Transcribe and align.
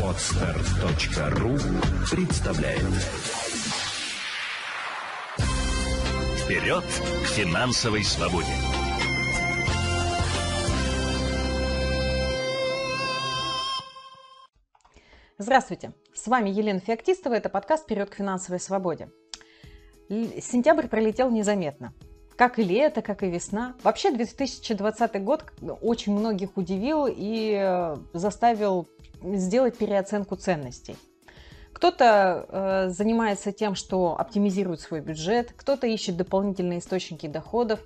Отстар.ру 0.00 1.56
представляет 2.08 2.82
Вперед 6.38 6.84
к 6.84 7.26
финансовой 7.26 8.04
свободе! 8.04 8.46
Здравствуйте! 15.38 15.94
С 16.14 16.28
вами 16.28 16.50
Елена 16.50 16.78
Феоктистова. 16.78 17.34
Это 17.34 17.48
подкаст 17.48 17.84
«Вперед 17.84 18.08
к 18.08 18.14
финансовой 18.14 18.60
свободе». 18.60 19.08
Сентябрь 20.08 20.86
пролетел 20.86 21.28
незаметно. 21.32 21.92
Как 22.36 22.58
и 22.58 22.64
лето, 22.64 23.00
как 23.02 23.22
и 23.22 23.28
весна. 23.28 23.74
Вообще 23.82 24.10
2020 24.10 25.22
год 25.22 25.44
очень 25.82 26.12
многих 26.12 26.56
удивил 26.56 27.06
и 27.08 27.56
э, 27.56 27.96
заставил 28.12 28.88
сделать 29.22 29.76
переоценку 29.76 30.36
ценностей. 30.36 30.96
Кто-то 31.84 32.46
э, 32.48 32.88
занимается 32.88 33.52
тем, 33.52 33.74
что 33.74 34.18
оптимизирует 34.18 34.80
свой 34.80 35.02
бюджет, 35.02 35.52
кто-то 35.54 35.86
ищет 35.86 36.16
дополнительные 36.16 36.78
источники 36.78 37.26
доходов. 37.26 37.78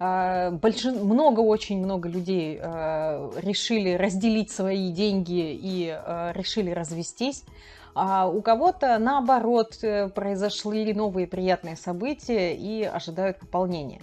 Э, 0.00 0.50
большин... 0.50 1.04
Много, 1.04 1.38
очень 1.38 1.78
много 1.78 2.08
людей 2.08 2.58
э, 2.60 3.30
решили 3.36 3.92
разделить 3.92 4.50
свои 4.50 4.90
деньги 4.90 5.52
и 5.54 5.96
э, 5.96 6.32
решили 6.34 6.72
развестись. 6.72 7.44
А 7.94 8.26
у 8.26 8.42
кого-то, 8.42 8.98
наоборот, 8.98 9.78
э, 9.82 10.08
произошли 10.08 10.92
новые 10.92 11.28
приятные 11.28 11.76
события 11.76 12.56
и 12.56 12.82
ожидают 12.82 13.38
пополнения. 13.38 14.00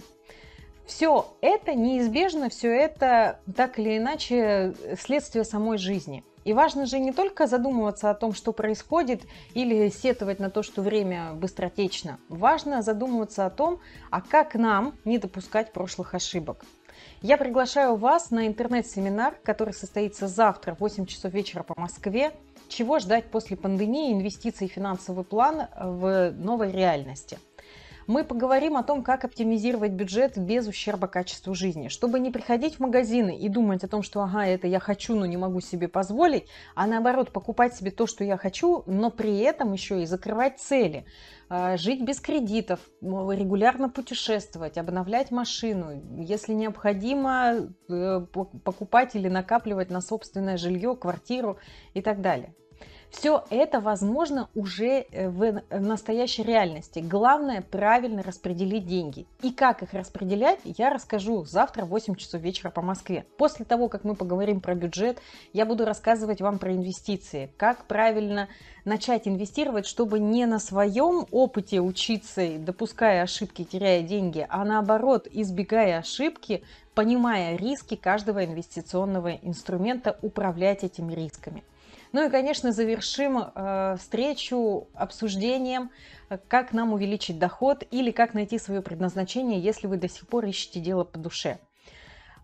Все 0.86 1.26
это 1.40 1.74
неизбежно, 1.74 2.48
все 2.48 2.68
это 2.74 3.40
так 3.56 3.78
или 3.78 3.98
иначе 3.98 4.74
следствие 4.98 5.44
самой 5.44 5.78
жизни. 5.78 6.24
И 6.44 6.52
важно 6.52 6.86
же 6.86 6.98
не 6.98 7.12
только 7.12 7.46
задумываться 7.46 8.10
о 8.10 8.14
том, 8.14 8.34
что 8.34 8.52
происходит, 8.52 9.22
или 9.54 9.88
сетовать 9.90 10.40
на 10.40 10.50
то, 10.50 10.62
что 10.62 10.82
время 10.82 11.34
быстротечно. 11.34 12.18
Важно 12.28 12.82
задумываться 12.82 13.46
о 13.46 13.50
том, 13.50 13.78
а 14.10 14.20
как 14.20 14.54
нам 14.54 14.94
не 15.04 15.18
допускать 15.18 15.72
прошлых 15.72 16.14
ошибок. 16.14 16.64
Я 17.20 17.36
приглашаю 17.36 17.94
вас 17.94 18.30
на 18.30 18.48
интернет-семинар, 18.48 19.36
который 19.44 19.72
состоится 19.72 20.26
завтра 20.26 20.74
в 20.74 20.80
8 20.80 21.06
часов 21.06 21.32
вечера 21.32 21.62
по 21.62 21.80
Москве. 21.80 22.32
Чего 22.68 22.98
ждать 22.98 23.26
после 23.26 23.56
пандемии, 23.56 24.12
инвестиций 24.12 24.66
и 24.66 24.70
финансовый 24.70 25.24
план 25.24 25.68
в 25.78 26.32
новой 26.32 26.72
реальности– 26.72 27.38
мы 28.06 28.24
поговорим 28.24 28.76
о 28.76 28.82
том, 28.82 29.02
как 29.02 29.24
оптимизировать 29.24 29.92
бюджет 29.92 30.38
без 30.38 30.66
ущерба 30.66 31.08
качеству 31.08 31.54
жизни, 31.54 31.88
чтобы 31.88 32.18
не 32.20 32.30
приходить 32.30 32.76
в 32.76 32.80
магазины 32.80 33.38
и 33.38 33.48
думать 33.48 33.84
о 33.84 33.88
том, 33.88 34.02
что 34.02 34.22
ага, 34.22 34.46
это 34.46 34.66
я 34.66 34.80
хочу, 34.80 35.14
но 35.14 35.26
не 35.26 35.36
могу 35.36 35.60
себе 35.60 35.88
позволить, 35.88 36.46
а 36.74 36.86
наоборот 36.86 37.32
покупать 37.32 37.74
себе 37.74 37.90
то, 37.90 38.06
что 38.06 38.24
я 38.24 38.36
хочу, 38.36 38.82
но 38.86 39.10
при 39.10 39.38
этом 39.38 39.72
еще 39.72 40.02
и 40.02 40.06
закрывать 40.06 40.58
цели 40.58 41.04
а, 41.48 41.76
жить 41.76 42.02
без 42.02 42.20
кредитов, 42.20 42.80
регулярно 43.00 43.88
путешествовать, 43.88 44.78
обновлять 44.78 45.30
машину, 45.30 46.02
если 46.18 46.54
необходимо 46.54 47.68
э, 47.88 48.20
покупать 48.30 49.14
или 49.14 49.28
накапливать 49.28 49.90
на 49.90 50.00
собственное 50.00 50.56
жилье, 50.56 50.96
квартиру 50.96 51.58
и 51.94 52.00
так 52.00 52.22
далее. 52.22 52.54
Все 53.12 53.44
это 53.50 53.78
возможно 53.78 54.48
уже 54.54 55.06
э, 55.10 55.28
в 55.28 55.62
настоящей 55.70 56.42
реальности. 56.42 56.98
Главное 56.98 57.60
правильно 57.60 58.22
распределить 58.22 58.86
деньги. 58.86 59.26
И 59.42 59.52
как 59.52 59.82
их 59.82 59.92
распределять, 59.92 60.60
я 60.64 60.88
расскажу 60.88 61.44
завтра 61.44 61.84
в 61.84 61.90
8 61.90 62.14
часов 62.16 62.40
вечера 62.40 62.70
по 62.70 62.80
Москве. 62.80 63.26
После 63.36 63.66
того, 63.66 63.88
как 63.88 64.04
мы 64.04 64.16
поговорим 64.16 64.60
про 64.60 64.74
бюджет, 64.74 65.18
я 65.52 65.66
буду 65.66 65.84
рассказывать 65.84 66.40
вам 66.40 66.58
про 66.58 66.72
инвестиции. 66.72 67.52
Как 67.58 67.84
правильно 67.84 68.48
начать 68.86 69.28
инвестировать, 69.28 69.86
чтобы 69.86 70.18
не 70.18 70.46
на 70.46 70.58
своем 70.58 71.26
опыте 71.30 71.80
учиться, 71.80 72.58
допуская 72.58 73.22
ошибки, 73.22 73.62
теряя 73.62 74.02
деньги, 74.02 74.46
а 74.48 74.64
наоборот, 74.64 75.28
избегая 75.30 75.98
ошибки, 75.98 76.64
понимая 76.94 77.56
риски 77.56 77.94
каждого 77.94 78.44
инвестиционного 78.44 79.34
инструмента, 79.42 80.18
управлять 80.22 80.82
этими 80.82 81.12
рисками. 81.12 81.62
Ну 82.12 82.26
и, 82.26 82.30
конечно, 82.30 82.72
завершим 82.72 83.38
э, 83.38 83.96
встречу 83.98 84.88
обсуждением, 84.94 85.90
как 86.48 86.72
нам 86.72 86.92
увеличить 86.92 87.38
доход 87.38 87.84
или 87.90 88.10
как 88.10 88.34
найти 88.34 88.58
свое 88.58 88.82
предназначение, 88.82 89.60
если 89.60 89.86
вы 89.86 89.96
до 89.96 90.08
сих 90.08 90.26
пор 90.26 90.46
ищете 90.46 90.80
дело 90.80 91.04
по 91.04 91.18
душе. 91.18 91.58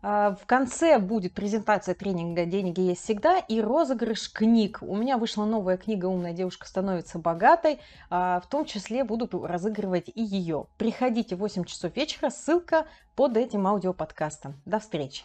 Э, 0.03 0.35
в 0.41 0.47
конце 0.47 0.99
будет 0.99 1.35
презентация 1.35 1.95
тренинга 1.95 2.45
«Деньги 2.45 2.81
есть 2.81 3.03
всегда» 3.03 3.39
и 3.39 3.61
розыгрыш 3.61 4.33
книг. 4.33 4.79
У 4.81 4.97
меня 4.97 5.19
вышла 5.19 5.45
новая 5.45 5.77
книга 5.77 6.07
«Умная 6.07 6.33
девушка 6.33 6.67
становится 6.67 7.19
богатой». 7.19 7.81
Э, 8.11 8.41
в 8.43 8.47
том 8.49 8.65
числе 8.65 9.05
буду 9.05 9.29
разыгрывать 9.45 10.09
и 10.09 10.23
ее. 10.23 10.67
Приходите 10.77 11.37
в 11.37 11.41
8 11.41 11.65
часов 11.65 11.95
вечера, 11.97 12.31
ссылка 12.31 12.87
под 13.17 13.37
этим 13.37 13.67
аудиоподкастом. 13.67 14.61
До 14.65 14.79
встречи! 14.79 15.25